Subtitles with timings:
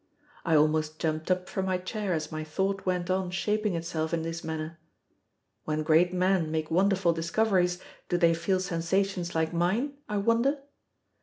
[0.43, 4.23] I almost jumped up from my chair as my thought went on shaping itself in
[4.23, 4.79] this manner.
[5.65, 7.77] When great men make wonderful discoveries,
[8.09, 10.63] do they feel sensations like mine, I wonder?